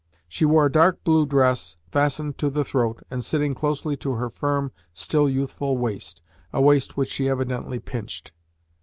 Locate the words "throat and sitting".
2.63-3.53